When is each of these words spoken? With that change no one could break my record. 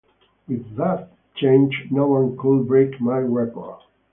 With 0.47 0.75
that 0.77 1.09
change 1.35 1.85
no 1.91 2.07
one 2.07 2.35
could 2.35 2.67
break 2.67 2.99
my 2.99 3.17
record. 3.19 3.81